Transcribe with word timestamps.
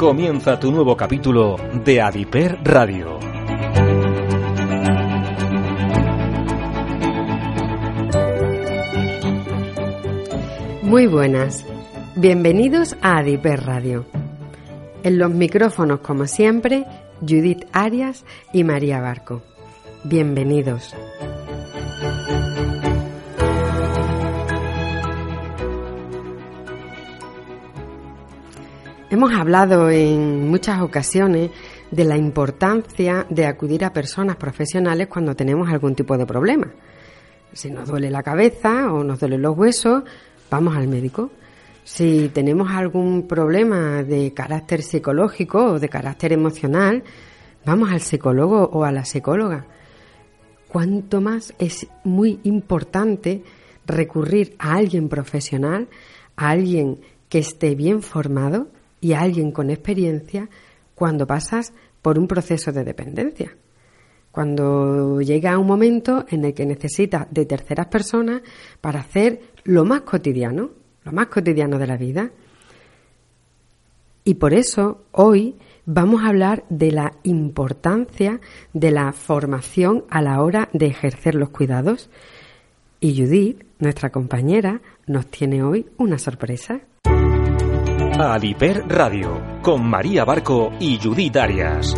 Comienza 0.00 0.58
tu 0.58 0.72
nuevo 0.72 0.96
capítulo 0.96 1.56
de 1.84 2.00
Adiper 2.00 2.58
Radio. 2.64 3.18
Muy 10.80 11.06
buenas, 11.06 11.66
bienvenidos 12.16 12.96
a 13.02 13.18
Adiper 13.18 13.66
Radio. 13.66 14.06
En 15.02 15.18
los 15.18 15.32
micrófonos, 15.32 16.00
como 16.00 16.26
siempre, 16.26 16.86
Judith 17.20 17.66
Arias 17.74 18.24
y 18.54 18.64
María 18.64 19.02
Barco. 19.02 19.42
Bienvenidos. 20.04 20.94
Hemos 29.10 29.32
hablado 29.32 29.90
en 29.90 30.48
muchas 30.48 30.80
ocasiones 30.82 31.50
de 31.90 32.04
la 32.04 32.16
importancia 32.16 33.26
de 33.28 33.44
acudir 33.44 33.84
a 33.84 33.92
personas 33.92 34.36
profesionales 34.36 35.08
cuando 35.08 35.34
tenemos 35.34 35.68
algún 35.68 35.96
tipo 35.96 36.16
de 36.16 36.26
problema. 36.26 36.72
Si 37.52 37.72
nos 37.72 37.88
duele 37.88 38.08
la 38.08 38.22
cabeza 38.22 38.92
o 38.92 39.02
nos 39.02 39.18
duelen 39.18 39.42
los 39.42 39.58
huesos, 39.58 40.04
vamos 40.48 40.76
al 40.76 40.86
médico. 40.86 41.32
Si 41.82 42.30
tenemos 42.32 42.70
algún 42.70 43.26
problema 43.26 44.04
de 44.04 44.32
carácter 44.32 44.80
psicológico 44.80 45.72
o 45.72 45.80
de 45.80 45.88
carácter 45.88 46.32
emocional, 46.32 47.02
vamos 47.64 47.90
al 47.90 48.02
psicólogo 48.02 48.70
o 48.72 48.84
a 48.84 48.92
la 48.92 49.04
psicóloga. 49.04 49.66
Cuanto 50.68 51.20
más 51.20 51.52
es 51.58 51.88
muy 52.04 52.38
importante 52.44 53.42
recurrir 53.86 54.54
a 54.60 54.76
alguien 54.76 55.08
profesional, 55.08 55.88
a 56.36 56.50
alguien 56.50 57.00
que 57.28 57.40
esté 57.40 57.74
bien 57.74 58.02
formado 58.02 58.68
y 59.00 59.12
a 59.12 59.20
alguien 59.20 59.52
con 59.52 59.70
experiencia 59.70 60.48
cuando 60.94 61.26
pasas 61.26 61.72
por 62.02 62.18
un 62.18 62.28
proceso 62.28 62.72
de 62.72 62.84
dependencia. 62.84 63.56
Cuando 64.32 65.20
llega 65.20 65.58
un 65.58 65.66
momento 65.66 66.24
en 66.28 66.44
el 66.44 66.54
que 66.54 66.66
necesitas 66.66 67.26
de 67.30 67.46
terceras 67.46 67.86
personas 67.86 68.42
para 68.80 69.00
hacer 69.00 69.40
lo 69.64 69.84
más 69.84 70.02
cotidiano, 70.02 70.70
lo 71.04 71.12
más 71.12 71.26
cotidiano 71.26 71.78
de 71.78 71.86
la 71.86 71.96
vida. 71.96 72.30
Y 74.22 74.34
por 74.34 74.54
eso 74.54 75.04
hoy 75.12 75.56
vamos 75.84 76.22
a 76.22 76.28
hablar 76.28 76.64
de 76.68 76.92
la 76.92 77.14
importancia 77.24 78.40
de 78.72 78.92
la 78.92 79.12
formación 79.12 80.04
a 80.10 80.22
la 80.22 80.42
hora 80.42 80.68
de 80.72 80.86
ejercer 80.86 81.34
los 81.34 81.48
cuidados. 81.48 82.10
Y 83.00 83.16
Judith, 83.20 83.64
nuestra 83.78 84.10
compañera, 84.10 84.80
nos 85.06 85.26
tiene 85.26 85.62
hoy 85.62 85.86
una 85.96 86.18
sorpresa. 86.18 86.82
Adiper 88.22 88.84
Radio, 88.86 89.40
con 89.62 89.88
María 89.88 90.26
Barco 90.26 90.72
y 90.78 90.98
Judith 91.02 91.36
Arias. 91.36 91.94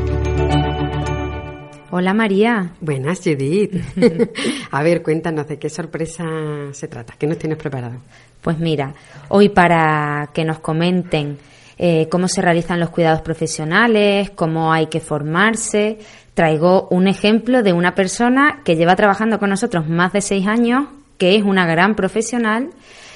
Hola 1.91 2.15
María. 2.15 2.71
Buenas, 2.81 3.19
Judith. 3.25 3.75
a 4.71 4.83
ver, 4.85 5.03
cuéntanos 5.03 5.49
de 5.49 5.59
qué 5.59 5.69
sorpresa 5.69 6.25
se 6.71 6.87
trata, 6.87 7.15
qué 7.19 7.27
nos 7.27 7.39
tienes 7.39 7.59
preparado. 7.59 7.97
Pues 8.41 8.59
mira, 8.59 8.95
hoy 9.31 9.49
para 9.49 10.31
que 10.33 10.45
nos 10.45 10.61
comenten 10.61 11.39
eh, 11.77 12.09
cómo 12.09 12.29
se 12.29 12.41
realizan 12.41 12.79
los 12.79 12.91
cuidados 12.91 13.23
profesionales, 13.23 14.31
cómo 14.31 14.73
hay 14.73 14.87
que 14.87 15.01
formarse, 15.01 15.99
traigo 16.35 16.87
un 16.91 17.09
ejemplo 17.09 17.65
de 17.65 17.73
una 17.73 17.97
persona 17.97 18.61
que 18.65 18.77
lleva 18.77 18.95
trabajando 18.95 19.41
con 19.41 19.51
nosotros 19.51 19.89
más 19.89 20.13
de 20.13 20.21
seis 20.21 20.47
años, 20.47 20.87
que 21.19 21.35
es 21.35 21.43
una 21.43 21.67
gran 21.67 21.97
profesional 21.97 22.71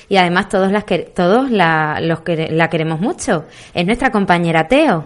y 0.08 0.16
además 0.16 0.48
todos, 0.48 0.70
las 0.70 0.84
que, 0.84 0.98
todos 0.98 1.50
la, 1.50 1.98
los 2.00 2.20
que 2.20 2.48
la 2.50 2.68
queremos 2.68 3.00
mucho. 3.00 3.44
Es 3.75 3.84
nuestra 3.86 4.10
compañera 4.10 4.69
Teo. 4.69 5.04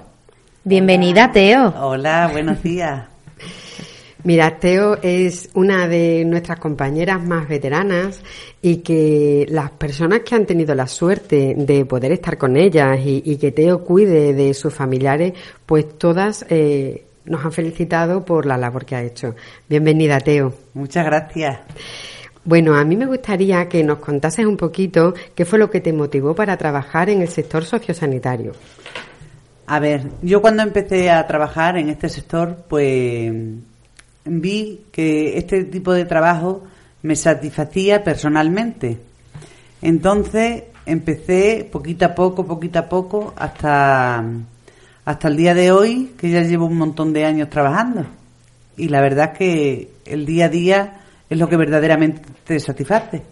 Bienvenida, 0.64 1.32
Teo. 1.32 1.75
Hola, 1.80 2.28
buenos 2.32 2.62
días. 2.62 3.04
Mira, 4.25 4.58
Teo 4.58 4.98
es 5.00 5.48
una 5.54 5.88
de 5.88 6.25
nuestras 6.26 6.58
compañeras 6.58 7.22
más 7.22 7.48
veteranas 7.48 8.20
y 8.60 8.78
que 8.78 9.47
las 9.48 9.70
personas 9.70 10.20
que 10.20 10.34
han 10.34 10.44
tenido 10.44 10.75
la 10.75 10.86
suerte 10.86 11.54
de 11.56 11.86
poder 11.86 12.12
estar 12.12 12.36
con 12.36 12.58
ellas 12.58 12.98
y, 13.02 13.36
que 13.38 13.52
Teo 13.52 13.82
cuide 13.82 14.34
de 14.34 14.52
sus 14.52 14.75
familiares, 14.75 15.32
pues 15.64 15.96
todas 15.96 16.44
eh, 16.50 17.04
nos 17.25 17.42
han 17.42 17.52
felicitado 17.52 18.22
por 18.22 18.44
la 18.44 18.58
labor 18.58 18.84
que 18.84 18.96
ha 18.96 19.02
hecho. 19.02 19.34
Bienvenida, 19.66 20.20
Teo. 20.20 20.52
Muchas 20.75 21.06
gracias. 21.06 21.60
Bueno, 22.44 22.74
a 22.74 22.84
mí 22.84 22.96
me 22.96 23.06
gustaría 23.06 23.68
que 23.68 23.84
nos 23.84 23.98
contases 23.98 24.46
un 24.46 24.56
poquito 24.56 25.14
qué 25.34 25.44
fue 25.44 25.58
lo 25.58 25.70
que 25.70 25.80
te 25.80 25.92
motivó 25.92 26.34
para 26.34 26.56
trabajar 26.56 27.10
en 27.10 27.20
el 27.20 27.28
sector 27.28 27.64
sociosanitario. 27.64 28.52
A 29.66 29.78
ver, 29.78 30.08
yo 30.22 30.40
cuando 30.40 30.62
empecé 30.62 31.10
a 31.10 31.26
trabajar 31.26 31.76
en 31.76 31.90
este 31.90 32.08
sector, 32.08 32.64
pues 32.68 33.32
vi 34.24 34.80
que 34.90 35.38
este 35.38 35.64
tipo 35.64 35.92
de 35.92 36.06
trabajo 36.06 36.64
me 37.02 37.14
satisfacía 37.14 38.02
personalmente. 38.02 38.98
Entonces 39.82 40.64
empecé 40.86 41.68
poquito 41.70 42.06
a 42.06 42.14
poco, 42.14 42.46
poquito 42.46 42.78
a 42.78 42.88
poco, 42.88 43.34
hasta, 43.36 44.24
hasta 45.04 45.28
el 45.28 45.36
día 45.36 45.54
de 45.54 45.72
hoy, 45.72 46.14
que 46.18 46.30
ya 46.30 46.40
llevo 46.40 46.66
un 46.66 46.78
montón 46.78 47.12
de 47.12 47.26
años 47.26 47.50
trabajando. 47.50 48.06
Y 48.76 48.88
la 48.88 49.02
verdad 49.02 49.32
es 49.32 49.38
que 49.38 49.90
el 50.06 50.24
día 50.24 50.46
a 50.46 50.48
día 50.48 51.00
es 51.30 51.38
lo 51.38 51.48
que 51.48 51.56
verdaderamente 51.56 52.22
te 52.44 52.58
satisface. 52.58 53.22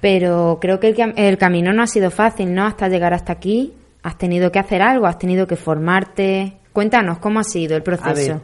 Pero 0.00 0.58
creo 0.60 0.78
que 0.78 0.94
el, 1.16 1.38
camino 1.38 1.72
no 1.72 1.82
ha 1.82 1.86
sido 1.86 2.10
fácil, 2.10 2.54
¿no? 2.54 2.66
Hasta 2.66 2.88
llegar 2.88 3.14
hasta 3.14 3.32
aquí, 3.32 3.72
has 4.02 4.18
tenido 4.18 4.52
que 4.52 4.58
hacer 4.58 4.82
algo, 4.82 5.06
has 5.06 5.18
tenido 5.18 5.46
que 5.46 5.56
formarte. 5.56 6.58
Cuéntanos 6.72 7.18
cómo 7.18 7.40
ha 7.40 7.44
sido 7.44 7.76
el 7.76 7.82
proceso. 7.82 8.42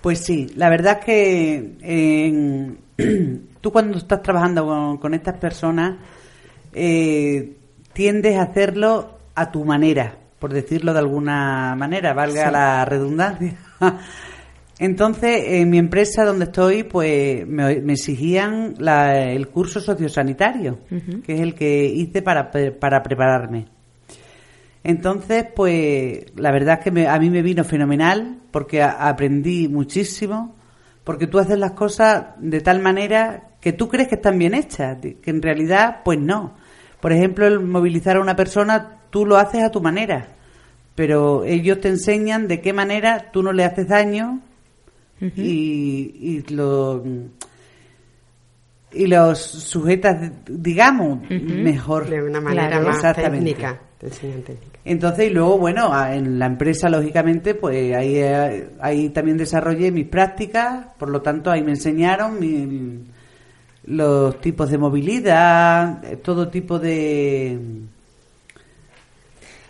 pues 0.00 0.20
sí, 0.20 0.46
la 0.54 0.70
verdad 0.70 1.00
es 1.00 1.04
que 1.04 2.76
tú 3.60 3.72
cuando 3.72 3.98
estás 3.98 4.22
trabajando 4.22 4.98
con, 5.00 5.14
estas 5.14 5.36
personas 5.36 5.96
eh, 6.72 7.56
tiendes 7.92 8.36
a 8.36 8.42
hacerlo 8.42 9.18
a 9.34 9.50
tu 9.50 9.64
manera, 9.64 10.16
por 10.38 10.52
decirlo 10.52 10.92
de 10.92 11.00
alguna 11.00 11.74
manera, 11.76 12.14
valga 12.14 12.52
la 12.52 12.84
redundancia. 12.84 13.56
Entonces, 14.78 15.42
en 15.44 15.70
mi 15.70 15.78
empresa 15.78 16.24
donde 16.24 16.44
estoy, 16.44 16.84
pues 16.84 17.46
me, 17.46 17.72
exigían 17.92 18.74
el 18.78 19.48
curso 19.48 19.80
sociosanitario, 19.80 20.78
que 21.24 21.34
es 21.34 21.40
el 21.40 21.54
que 21.54 21.86
hice 21.86 22.22
para, 22.22 22.50
para 22.50 23.02
prepararme. 23.02 23.66
Entonces, 24.84 25.46
pues 25.54 26.26
la 26.36 26.52
verdad 26.52 26.78
es 26.78 26.92
que 26.92 27.06
a 27.08 27.18
mí 27.18 27.28
me 27.28 27.42
vino 27.42 27.64
fenomenal 27.64 28.38
porque 28.52 28.82
aprendí 28.82 29.66
muchísimo, 29.68 30.54
porque 31.02 31.26
tú 31.26 31.40
haces 31.40 31.58
las 31.58 31.72
cosas 31.72 32.26
de 32.38 32.60
tal 32.60 32.80
manera 32.80 33.50
que 33.60 33.72
tú 33.72 33.88
crees 33.88 34.08
que 34.08 34.14
están 34.14 34.38
bien 34.38 34.54
hechas, 34.54 34.98
que 35.00 35.30
en 35.30 35.42
realidad, 35.42 36.02
pues 36.04 36.20
no. 36.20 36.54
Por 37.00 37.12
ejemplo, 37.12 37.46
el 37.48 37.60
movilizar 37.60 38.16
a 38.16 38.20
una 38.20 38.36
persona, 38.36 39.00
tú 39.10 39.26
lo 39.26 39.36
haces 39.36 39.64
a 39.64 39.70
tu 39.72 39.80
manera, 39.80 40.28
pero 40.94 41.44
ellos 41.44 41.80
te 41.80 41.88
enseñan 41.88 42.46
de 42.46 42.60
qué 42.60 42.72
manera 42.72 43.30
tú 43.32 43.42
no 43.42 43.52
le 43.52 43.64
haces 43.64 43.88
daño 43.88 44.40
y, 45.20 46.44
lo 46.50 47.02
y 48.92 49.06
los 49.06 49.38
sujetas, 49.38 50.32
digamos, 50.48 51.20
mejor. 51.30 52.08
De 52.08 52.22
una 52.22 52.40
manera 52.40 52.80
más 52.80 53.14
técnica. 53.14 53.80
Entonces, 54.84 55.30
y 55.30 55.34
luego, 55.34 55.58
bueno, 55.58 55.90
en 56.08 56.38
la 56.38 56.46
empresa, 56.46 56.88
lógicamente, 56.88 57.54
pues 57.54 57.94
ahí, 57.94 58.16
eh, 58.16 58.70
ahí 58.80 59.08
también 59.10 59.36
desarrollé 59.36 59.90
mis 59.90 60.06
prácticas, 60.06 60.86
por 60.98 61.10
lo 61.10 61.20
tanto, 61.20 61.50
ahí 61.50 61.62
me 61.62 61.72
enseñaron 61.72 62.38
los 63.84 64.40
tipos 64.40 64.70
de 64.70 64.78
movilidad, 64.78 66.04
eh, 66.04 66.16
todo 66.16 66.48
tipo 66.48 66.78
de... 66.78 67.58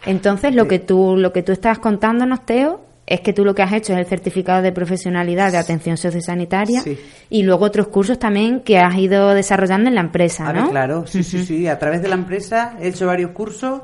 Entonces, 0.04 0.54
lo 0.54 0.68
que 0.68 0.78
tú, 0.78 1.16
lo 1.16 1.32
que 1.32 1.42
tú 1.42 1.52
estás 1.52 1.78
contándonos, 1.78 2.44
Teo, 2.44 2.84
es 3.08 3.22
que 3.22 3.32
tú 3.32 3.44
lo 3.44 3.54
que 3.54 3.62
has 3.62 3.72
hecho 3.72 3.94
es 3.94 3.98
el 3.98 4.06
certificado 4.06 4.60
de 4.60 4.70
profesionalidad 4.70 5.50
de 5.50 5.58
atención 5.58 5.96
sociosanitaria 5.96 6.82
y 7.30 7.42
luego 7.42 7.64
otros 7.64 7.88
cursos 7.88 8.18
también 8.18 8.60
que 8.60 8.78
has 8.78 8.96
ido 8.96 9.32
desarrollando 9.34 9.88
en 9.88 9.94
la 9.94 10.02
empresa, 10.02 10.52
¿no? 10.52 10.70
claro, 10.70 11.06
sí, 11.06 11.22
sí, 11.22 11.44
sí. 11.44 11.66
A 11.66 11.78
través 11.78 12.02
de 12.02 12.08
la 12.08 12.16
empresa 12.16 12.76
he 12.80 12.88
hecho 12.88 13.06
varios 13.06 13.30
cursos 13.30 13.80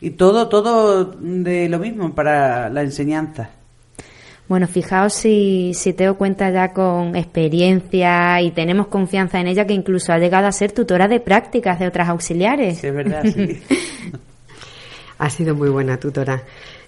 y 0.00 0.10
todo, 0.10 0.48
todo 0.48 1.04
de 1.04 1.68
lo 1.70 1.78
mismo 1.78 2.14
para 2.14 2.68
la 2.68 2.82
enseñanza. 2.82 3.50
Bueno, 4.46 4.68
fijaos 4.68 5.14
si, 5.14 5.72
si 5.74 5.92
Teo 5.92 6.16
cuenta 6.16 6.50
ya 6.50 6.72
con 6.72 7.16
experiencia 7.16 8.40
y 8.42 8.52
tenemos 8.52 8.86
confianza 8.88 9.40
en 9.40 9.48
ella 9.48 9.66
que 9.66 9.72
incluso 9.72 10.12
ha 10.12 10.18
llegado 10.18 10.46
a 10.46 10.52
ser 10.52 10.70
tutora 10.70 11.08
de 11.08 11.18
prácticas 11.18 11.80
de 11.80 11.88
otras 11.88 12.08
auxiliares. 12.10 12.78
Sí, 12.78 12.86
es 12.86 12.94
verdad, 12.94 13.24
sí. 13.24 13.60
ha 15.18 15.30
sido 15.30 15.54
muy 15.54 15.68
buena 15.68 15.98
tutora. 15.98 16.42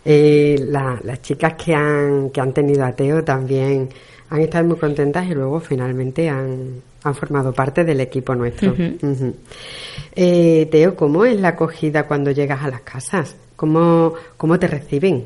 Eh, 0.05 0.57
las 0.69 1.23
chicas 1.23 1.55
que 1.55 1.75
han, 1.75 2.31
que 2.31 2.41
han 2.41 2.53
tenido 2.53 2.85
a 2.85 2.93
Teo 2.93 3.23
también 3.25 3.89
han 4.31 4.41
estado 4.41 4.65
muy 4.65 4.77
contentas 4.77 5.27
y 5.27 5.35
luego 5.35 5.61
finalmente 5.61 6.29
han, 6.29 6.83
han 7.03 7.15
formado 7.15 7.53
parte 7.53 7.85
del 7.85 8.01
equipo 8.01 8.35
nuestro. 8.35 8.75
Eh, 10.15 10.69
Teo, 10.71 10.95
¿cómo 10.95 11.25
es 11.25 11.41
la 11.41 11.49
acogida 11.49 12.07
cuando 12.07 12.31
llegas 12.31 12.63
a 12.63 12.69
las 12.69 12.83
casas? 12.83 13.37
¿Cómo, 13.57 14.15
cómo 14.37 14.59
te 14.59 14.69
reciben? 14.69 15.25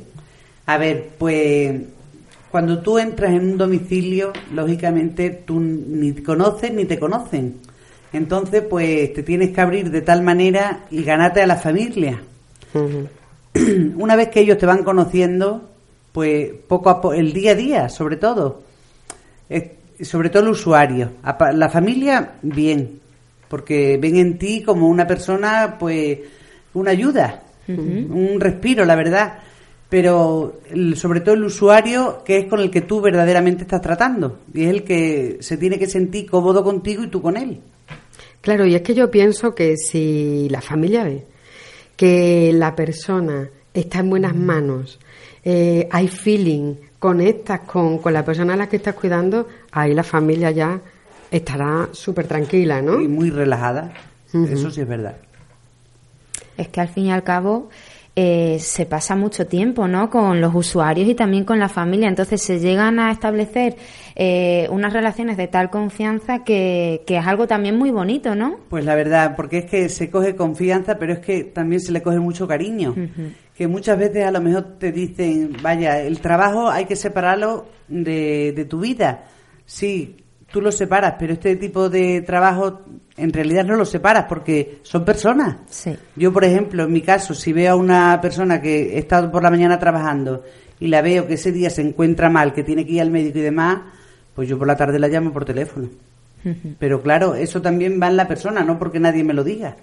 A 0.66 0.78
ver, 0.78 1.10
pues 1.19 1.81
cuando 2.50 2.81
tú 2.81 2.99
entras 2.99 3.32
en 3.32 3.52
un 3.52 3.58
domicilio, 3.58 4.32
lógicamente 4.54 5.31
tú 5.31 5.58
ni 5.58 6.12
te 6.12 6.22
conoces 6.22 6.72
ni 6.72 6.84
te 6.84 6.99
conocen. 6.99 7.56
Entonces, 8.12 8.62
pues 8.69 9.12
te 9.14 9.22
tienes 9.22 9.50
que 9.50 9.60
abrir 9.60 9.90
de 9.90 10.02
tal 10.02 10.22
manera 10.22 10.84
y 10.90 11.02
ganarte 11.02 11.40
a 11.40 11.46
la 11.46 11.56
familia. 11.56 12.20
Una 13.96 14.16
vez 14.16 14.28
que 14.28 14.40
ellos 14.40 14.58
te 14.58 14.66
van 14.66 14.82
conociendo, 14.82 15.69
pues 16.12 16.50
poco 16.66 16.90
a 16.90 17.00
poco, 17.00 17.14
el 17.14 17.32
día 17.32 17.52
a 17.52 17.54
día, 17.54 17.88
sobre 17.88 18.16
todo, 18.16 18.62
sobre 20.00 20.30
todo 20.30 20.42
el 20.44 20.48
usuario. 20.50 21.12
La 21.54 21.69
familia, 21.69 22.34
bien, 22.42 23.00
porque 23.48 23.98
ven 24.00 24.16
en 24.16 24.38
ti 24.38 24.62
como 24.62 24.88
una 24.88 25.06
persona, 25.06 25.76
pues, 25.78 26.20
una 26.74 26.92
ayuda, 26.92 27.42
un 27.69 28.38
respiro, 28.40 28.84
la 28.84 28.96
verdad. 28.96 29.38
Pero 29.88 30.60
sobre 30.94 31.20
todo 31.20 31.34
el 31.34 31.44
usuario, 31.44 32.22
que 32.25 32.38
es 32.38 32.46
con 32.46 32.60
el 32.60 32.70
que 32.70 32.80
tú 32.80 33.02
verdaderamente 33.02 33.64
estás 33.64 33.82
tratando, 33.82 34.38
y 34.54 34.64
es 34.64 34.70
el 34.70 34.84
que 34.84 35.36
se 35.40 35.58
tiene 35.58 35.78
que 35.78 35.86
sentir 35.86 36.30
cómodo 36.30 36.64
contigo 36.64 37.02
y 37.02 37.08
tú 37.08 37.20
con 37.20 37.36
él. 37.36 37.60
Claro, 38.40 38.66
y 38.66 38.75
es 38.75 38.80
que 38.80 38.94
yo 38.94 39.10
pienso 39.10 39.54
que 39.54 39.76
si 39.76 40.48
la 40.48 40.62
familia 40.62 41.04
ve 41.04 41.31
que 41.96 42.52
la 42.52 42.74
persona 42.74 43.48
está 43.74 44.00
en 44.00 44.10
buenas 44.10 44.34
manos, 44.34 44.98
eh, 45.44 45.88
hay 45.90 46.08
feeling, 46.08 46.74
conectas 46.98 47.60
con, 47.60 47.98
con 47.98 48.12
la 48.12 48.24
persona 48.24 48.54
a 48.54 48.56
la 48.56 48.68
que 48.68 48.76
estás 48.76 48.94
cuidando, 48.94 49.48
ahí 49.72 49.94
la 49.94 50.04
familia 50.04 50.50
ya 50.50 50.80
estará 51.30 51.88
súper 51.92 52.26
tranquila, 52.26 52.82
¿no? 52.82 53.00
Y 53.00 53.08
muy 53.08 53.30
relajada, 53.30 53.92
eso 54.32 54.70
sí 54.70 54.80
es 54.80 54.88
verdad. 54.88 55.16
Es 56.56 56.68
que 56.68 56.80
al 56.80 56.88
fin 56.88 57.06
y 57.06 57.12
al 57.12 57.22
cabo 57.22 57.70
eh, 58.14 58.58
se 58.60 58.84
pasa 58.84 59.16
mucho 59.16 59.46
tiempo 59.46 59.88
¿no? 59.88 60.10
con 60.10 60.38
los 60.40 60.54
usuarios 60.54 61.08
y 61.08 61.14
también 61.14 61.44
con 61.44 61.58
la 61.58 61.70
familia. 61.70 62.08
Entonces 62.08 62.42
se 62.42 62.60
llegan 62.60 62.98
a 62.98 63.10
establecer 63.10 63.76
eh, 64.14 64.69
unas 64.70 64.93
relaciones 64.93 65.37
de 65.37 65.49
tal 65.49 65.70
confianza 65.70 66.44
que, 66.44 67.03
que, 67.06 67.17
es 67.17 67.26
algo 67.26 67.47
también 67.47 67.76
muy 67.76 67.91
bonito, 67.91 68.35
¿no? 68.35 68.59
Pues 68.69 68.85
la 68.85 68.94
verdad, 68.94 69.35
porque 69.37 69.59
es 69.59 69.64
que 69.67 69.88
se 69.88 70.11
coge 70.11 70.37
confianza, 70.37 70.99
pero 70.99 71.12
es 71.12 71.20
que 71.20 71.44
también 71.44 71.81
se 71.81 71.93
le 71.93 72.03
coge 72.03 72.19
mucho 72.19 72.47
cariño. 72.47 72.94
Que 73.55 73.67
muchas 73.67 73.99
veces 73.99 74.25
a 74.25 74.31
lo 74.31 74.41
mejor 74.41 74.79
te 74.79 74.93
dicen, 74.93 75.56
vaya, 75.62 76.00
el 76.00 76.20
trabajo 76.20 76.69
hay 76.69 76.87
que 76.87 76.97
separarlo 76.97 77.67
de, 77.88 78.53
de 78.55 78.64
tu 78.64 78.81
vida. 78.81 79.25
Sí, 79.67 80.17
tú 80.53 80.61
lo 80.61 80.70
separas, 80.70 81.14
pero 81.19 81.32
este 81.32 81.56
tipo 81.56 81.88
de 81.88 82.20
trabajo 82.20 82.82
en 83.17 83.32
realidad 83.32 83.64
no 83.64 83.76
lo 83.76 83.85
separas 83.85 84.26
porque 84.29 84.81
son 84.82 85.05
personas. 85.05 85.56
Yo, 86.17 86.32
por 86.32 86.44
ejemplo, 86.44 86.85
en 86.85 86.93
mi 86.93 87.00
caso, 87.00 87.35
si 87.35 87.53
veo 87.53 87.73
a 87.73 87.76
una 87.76 88.20
persona 88.20 88.61
que 88.61 88.99
está 88.99 89.31
por 89.31 89.43
la 89.43 89.50
mañana 89.50 89.79
trabajando 89.79 90.44
y 90.79 90.88
la 90.88 91.03
veo 91.03 91.26
que 91.26 91.35
ese 91.35 91.53
día 91.53 91.70
se 91.70 91.82
encuentra 91.82 92.29
mal, 92.29 92.53
que 92.53 92.62
tiene 92.62 92.85
que 92.85 92.93
ir 92.93 93.00
al 93.00 93.11
médico 93.11 93.38
y 93.38 93.43
demás, 93.43 93.81
pues 94.34 94.49
yo 94.49 94.58
por 94.58 94.67
la 94.67 94.76
tarde 94.76 94.99
la 94.99 95.08
llamo 95.08 95.32
por 95.32 95.44
teléfono. 95.44 95.88
Pero 96.79 97.02
claro, 97.02 97.34
eso 97.37 97.62
también 97.62 98.00
va 98.02 98.08
en 98.08 98.17
la 98.17 98.26
persona, 98.26 98.64
no 98.64 98.79
porque 98.79 98.99
nadie 98.99 99.23
me 99.23 99.32
lo 99.32 99.44
diga. 99.44 99.76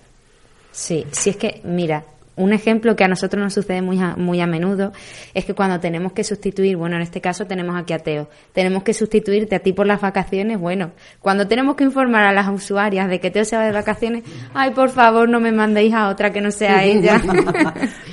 Sí, 0.72 1.06
si 1.12 1.30
es 1.30 1.38
que, 1.38 1.62
mira, 1.64 2.04
un 2.36 2.54
ejemplo 2.54 2.96
que 2.96 3.04
a 3.04 3.08
nosotros 3.08 3.44
nos 3.44 3.54
sucede 3.54 3.82
muy 3.82 4.00
a, 4.00 4.16
muy 4.16 4.40
a 4.40 4.48
menudo 4.48 4.94
es 5.34 5.46
que 5.46 5.54
cuando 5.54 5.80
tenemos 5.80 6.14
que 6.14 6.24
sustituir, 6.24 6.78
bueno, 6.78 6.96
en 6.96 7.02
este 7.02 7.22
caso 7.22 7.46
tenemos 7.46 7.76
aquí 7.76 7.94
a 7.94 8.00
Teo, 8.00 8.30
tenemos 8.54 8.84
que 8.84 8.94
sustituirte 8.94 9.56
a 9.56 9.60
ti 9.60 9.74
por 9.74 9.86
las 9.86 10.02
vacaciones, 10.02 10.58
bueno, 10.58 10.92
cuando 11.20 11.48
tenemos 11.48 11.76
que 11.76 11.84
informar 11.84 12.24
a 12.24 12.34
las 12.34 12.48
usuarias 12.48 13.10
de 13.10 13.20
que 13.20 13.30
Teo 13.30 13.44
se 13.44 13.58
va 13.58 13.66
de 13.66 13.72
vacaciones, 13.72 14.24
ay, 14.54 14.72
por 14.72 14.90
favor, 14.90 15.28
no 15.28 15.40
me 15.40 15.52
mandéis 15.52 15.94
a 15.94 16.08
otra 16.10 16.32
que 16.32 16.42
no 16.42 16.52
sea 16.52 16.84
ella. 16.86 17.22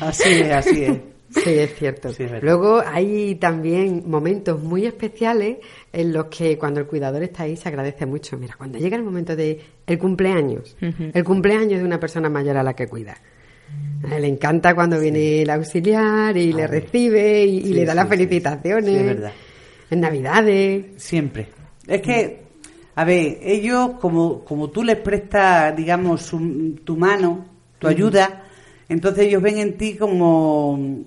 así 0.01 0.31
es, 0.31 0.53
así 0.53 0.85
es. 0.85 1.16
Sí, 1.43 1.51
es 1.51 1.75
cierto. 1.75 2.11
Luego 2.43 2.83
hay 2.85 3.37
también 3.37 4.05
momentos 4.07 4.63
muy 4.63 4.87
especiales 4.87 5.59
en 5.93 6.13
los 6.13 6.27
que 6.27 6.57
cuando 6.59 6.81
el 6.81 6.87
cuidador 6.87 7.23
está 7.23 7.45
ahí 7.45 7.57
se 7.57 7.69
agradece 7.69 8.07
mucho. 8.07 8.37
Mira, 8.37 8.55
cuando 8.57 8.79
llega 8.79 8.97
el 8.97 9.03
momento 9.03 9.37
de 9.37 9.61
el 9.87 9.99
cumpleaños, 9.99 10.77
el 10.81 11.25
cumpleaños 11.25 11.79
de 11.79 11.85
una 11.85 12.01
persona 12.01 12.29
mayor 12.29 12.57
a 12.57 12.63
la 12.63 12.75
que 12.75 12.89
cuida 12.89 13.17
le 14.09 14.29
encanta 14.29 14.75
cuando 14.75 15.01
viene 15.01 15.43
el 15.43 15.51
auxiliar 15.51 16.37
y 16.37 16.53
le 16.53 16.67
recibe 16.67 17.45
y, 17.45 17.73
le 17.73 17.85
da 17.85 17.95
las 17.95 18.09
felicitaciones. 18.09 19.19
En 19.91 20.01
Navidades. 20.01 20.85
Siempre. 20.97 21.49
Es 21.87 22.03
que, 22.03 22.43
a 22.95 23.05
ver, 23.05 23.39
ellos, 23.43 23.93
como, 24.01 24.45
como 24.45 24.71
tú 24.71 24.83
les 24.83 24.97
prestas, 24.97 25.77
digamos, 25.77 26.33
tu 26.85 26.97
mano, 26.97 27.47
tu 27.79 27.89
ayuda, 27.89 28.45
entonces 28.89 29.27
ellos 29.27 29.43
ven 29.43 29.59
en 29.59 29.77
ti 29.77 29.97
como, 29.97 31.05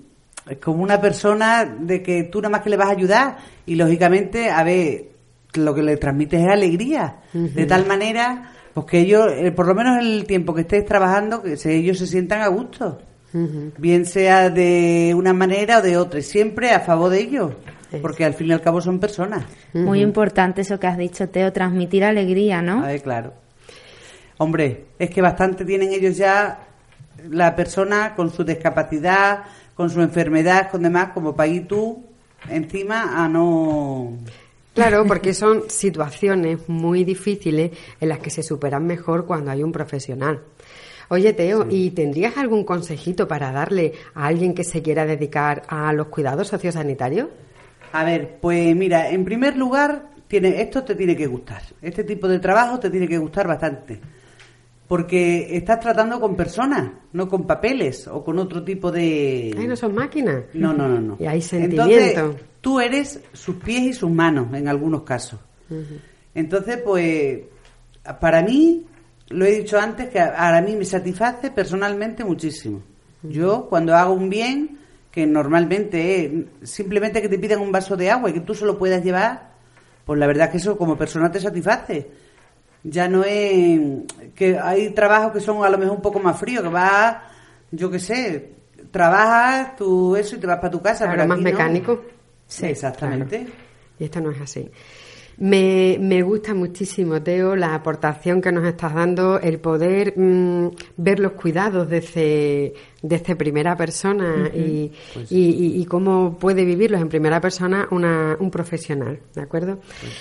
como 0.62 0.82
una 0.82 1.00
persona 1.00 1.64
de 1.64 2.02
que 2.02 2.24
tú 2.24 2.40
nada 2.40 2.50
más 2.50 2.62
que 2.62 2.70
le 2.70 2.76
vas 2.76 2.88
a 2.88 2.92
ayudar 2.92 3.36
y, 3.66 3.74
lógicamente, 3.74 4.50
a 4.50 4.62
ver, 4.64 5.10
lo 5.54 5.74
que 5.74 5.82
le 5.82 5.96
transmites 5.96 6.40
es 6.40 6.48
alegría. 6.48 7.16
De 7.32 7.66
tal 7.66 7.86
manera 7.86 8.52
pues 8.74 8.86
que 8.86 9.00
ellos, 9.00 9.26
eh, 9.32 9.50
por 9.52 9.66
lo 9.66 9.74
menos 9.74 9.98
el 9.98 10.24
tiempo 10.24 10.54
que 10.54 10.62
estés 10.62 10.84
trabajando, 10.84 11.42
que 11.42 11.56
ellos 11.64 11.98
se 11.98 12.06
sientan 12.06 12.40
a 12.40 12.48
gusto. 12.48 12.98
Bien 13.78 14.06
sea 14.06 14.50
de 14.50 15.12
una 15.16 15.32
manera 15.32 15.78
o 15.78 15.82
de 15.82 15.96
otra, 15.96 16.20
siempre 16.20 16.72
a 16.72 16.80
favor 16.80 17.10
de 17.10 17.20
ellos, 17.20 17.52
porque 18.02 18.24
al 18.24 18.34
fin 18.34 18.48
y 18.48 18.52
al 18.52 18.60
cabo 18.60 18.80
son 18.80 18.98
personas. 18.98 19.44
Muy 19.72 20.02
importante 20.02 20.62
eso 20.62 20.80
que 20.80 20.88
has 20.88 20.98
dicho, 20.98 21.28
Teo, 21.28 21.52
transmitir 21.52 22.02
alegría, 22.02 22.60
¿no? 22.60 22.82
Ay, 22.84 22.98
claro. 22.98 23.32
Hombre, 24.38 24.86
es 24.98 25.10
que 25.10 25.22
bastante 25.22 25.64
tienen 25.64 25.92
ellos 25.92 26.16
ya 26.16 26.66
la 27.28 27.54
persona 27.54 28.14
con 28.16 28.32
su 28.32 28.42
discapacidad, 28.42 29.44
con 29.74 29.90
su 29.90 30.00
enfermedad, 30.00 30.70
con 30.70 30.82
demás, 30.82 31.10
como 31.12 31.34
ir 31.46 31.66
tú 31.66 32.04
encima 32.48 33.24
a 33.24 33.28
no 33.28 34.18
Claro, 34.74 35.04
porque 35.04 35.34
son 35.34 35.68
situaciones 35.68 36.68
muy 36.68 37.04
difíciles 37.04 37.72
en 38.00 38.08
las 38.08 38.20
que 38.20 38.30
se 38.30 38.42
superan 38.42 38.86
mejor 38.86 39.26
cuando 39.26 39.50
hay 39.50 39.62
un 39.62 39.72
profesional. 39.72 40.40
Oye, 41.08 41.32
Teo, 41.32 41.66
¿y 41.68 41.90
tendrías 41.90 42.36
algún 42.36 42.64
consejito 42.64 43.26
para 43.26 43.50
darle 43.50 43.94
a 44.14 44.26
alguien 44.26 44.54
que 44.54 44.62
se 44.62 44.80
quiera 44.80 45.04
dedicar 45.04 45.64
a 45.66 45.92
los 45.92 46.06
cuidados 46.06 46.46
sociosanitarios? 46.48 47.28
A 47.92 48.04
ver, 48.04 48.38
pues 48.40 48.76
mira, 48.76 49.10
en 49.10 49.24
primer 49.24 49.56
lugar, 49.56 50.10
tiene, 50.28 50.62
esto 50.62 50.84
te 50.84 50.94
tiene 50.94 51.16
que 51.16 51.26
gustar. 51.26 51.62
Este 51.82 52.04
tipo 52.04 52.28
de 52.28 52.38
trabajo 52.38 52.78
te 52.78 52.90
tiene 52.90 53.08
que 53.08 53.18
gustar 53.18 53.48
bastante. 53.48 54.00
Porque 54.90 55.56
estás 55.56 55.78
tratando 55.78 56.20
con 56.20 56.34
personas, 56.34 56.90
no 57.12 57.28
con 57.28 57.46
papeles 57.46 58.08
o 58.08 58.24
con 58.24 58.38
otro 58.40 58.64
tipo 58.64 58.90
de... 58.90 59.54
Ay, 59.56 59.68
no 59.68 59.76
son 59.76 59.94
máquinas. 59.94 60.42
No, 60.52 60.72
no, 60.72 60.88
no. 60.88 61.00
no. 61.00 61.16
Y 61.20 61.26
hay 61.26 61.40
sentimiento 61.40 62.34
tú 62.60 62.80
eres 62.80 63.20
sus 63.32 63.56
pies 63.56 63.82
y 63.82 63.92
sus 63.92 64.10
manos 64.10 64.52
en 64.54 64.68
algunos 64.68 65.02
casos. 65.02 65.40
Entonces, 66.34 66.78
pues, 66.84 67.40
para 68.20 68.42
mí, 68.42 68.86
lo 69.28 69.44
he 69.44 69.52
dicho 69.52 69.78
antes, 69.78 70.08
que 70.08 70.20
a, 70.20 70.60
mí 70.60 70.76
me 70.76 70.84
satisface 70.84 71.50
personalmente 71.50 72.24
muchísimo. 72.24 72.82
Yo, 73.22 73.66
cuando 73.68 73.94
hago 73.94 74.12
un 74.12 74.28
bien, 74.28 74.78
que 75.10 75.26
normalmente 75.26 76.24
es 76.62 76.70
simplemente 76.70 77.20
que 77.20 77.28
te 77.28 77.38
pidan 77.38 77.60
un 77.60 77.72
vaso 77.72 77.96
de 77.96 78.10
agua 78.10 78.30
y 78.30 78.34
que 78.34 78.40
tú 78.40 78.54
solo 78.54 78.78
puedas 78.78 79.02
llevar, 79.04 79.50
pues 80.04 80.18
la 80.18 80.26
verdad 80.26 80.46
es 80.46 80.52
que 80.52 80.56
eso 80.58 80.76
como 80.76 80.96
persona 80.96 81.30
te 81.30 81.40
satisface. 81.40 82.10
Ya 82.82 83.08
no 83.08 83.24
es 83.24 83.80
que 84.34 84.58
hay 84.58 84.90
trabajos 84.90 85.32
que 85.32 85.40
son 85.40 85.64
a 85.64 85.68
lo 85.68 85.78
mejor 85.78 85.96
un 85.96 86.02
poco 86.02 86.18
más 86.18 86.38
fríos, 86.38 86.62
que 86.62 86.68
vas, 86.70 87.16
yo 87.70 87.90
qué 87.90 87.98
sé, 87.98 88.52
trabajas 88.90 89.76
tú 89.76 90.16
eso 90.16 90.36
y 90.36 90.38
te 90.38 90.46
vas 90.46 90.58
para 90.58 90.70
tu 90.70 90.80
casa. 90.80 91.08
pero 91.10 91.26
más 91.26 91.40
mecánico. 91.40 92.02
Sí, 92.46 92.66
exactamente. 92.66 93.46
Y 93.98 94.04
esto 94.04 94.20
no 94.20 94.30
es 94.30 94.40
así. 94.40 94.70
Me, 95.38 95.96
me, 95.98 96.22
gusta 96.22 96.52
muchísimo, 96.52 97.22
Teo, 97.22 97.56
la 97.56 97.74
aportación 97.74 98.42
que 98.42 98.52
nos 98.52 98.66
estás 98.66 98.92
dando, 98.92 99.40
el 99.40 99.58
poder 99.58 100.12
mm, 100.14 100.68
ver 100.98 101.18
los 101.18 101.32
cuidados 101.32 101.88
desde, 101.88 102.74
desde 103.00 103.36
primera 103.36 103.74
persona 103.74 104.50
pues 104.52 105.32
y, 105.32 105.80
y, 105.80 105.84
cómo 105.86 106.36
puede 106.38 106.66
vivirlos 106.66 107.00
en 107.00 107.08
primera 107.08 107.40
persona 107.40 107.88
una, 107.90 108.36
un 108.38 108.50
profesional, 108.50 109.18
¿de 109.34 109.40
acuerdo? 109.40 109.78
Pues 110.00 110.12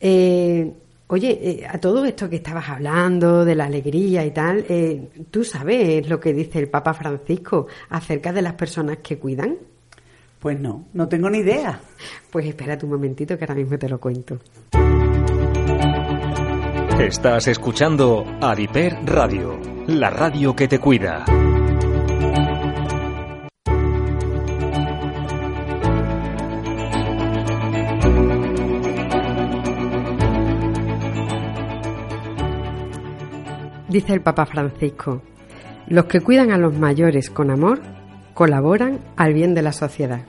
eh, 0.00 0.72
oye, 1.08 1.38
eh, 1.42 1.66
a 1.68 1.78
todo 1.78 2.04
esto 2.04 2.28
que 2.28 2.36
estabas 2.36 2.68
hablando, 2.68 3.44
de 3.44 3.54
la 3.54 3.64
alegría 3.64 4.24
y 4.24 4.30
tal, 4.30 4.64
eh, 4.68 5.10
¿tú 5.30 5.44
sabes 5.44 6.08
lo 6.08 6.20
que 6.20 6.32
dice 6.32 6.58
el 6.58 6.68
Papa 6.68 6.94
Francisco 6.94 7.66
acerca 7.90 8.32
de 8.32 8.42
las 8.42 8.54
personas 8.54 8.98
que 8.98 9.18
cuidan? 9.18 9.56
Pues 10.38 10.60
no, 10.60 10.86
no 10.92 11.08
tengo 11.08 11.30
ni 11.30 11.38
idea. 11.38 11.80
Pues 12.30 12.46
espérate 12.46 12.84
un 12.84 12.90
momentito 12.90 13.38
que 13.38 13.44
ahora 13.44 13.54
mismo 13.54 13.78
te 13.78 13.88
lo 13.88 14.00
cuento. 14.00 14.40
Estás 16.98 17.46
escuchando 17.46 18.24
Adiper 18.40 18.96
Radio, 19.04 19.60
la 19.86 20.10
radio 20.10 20.56
que 20.56 20.66
te 20.66 20.80
cuida. 20.80 21.24
Dice 33.94 34.12
el 34.12 34.22
Papa 34.22 34.44
Francisco, 34.44 35.22
los 35.86 36.06
que 36.06 36.20
cuidan 36.20 36.50
a 36.50 36.58
los 36.58 36.76
mayores 36.76 37.30
con 37.30 37.48
amor 37.48 37.80
colaboran 38.34 38.98
al 39.14 39.34
bien 39.34 39.54
de 39.54 39.62
la 39.62 39.70
sociedad. 39.70 40.26